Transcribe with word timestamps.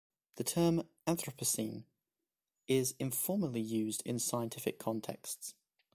The 0.37 0.43
term 0.43 0.81
"anthropocene" 1.05 1.83
is 2.67 2.95
informally 2.97 3.61
used 3.61 4.01
in 4.03 4.17
scientific 4.17 4.79
contexts. 4.79 5.53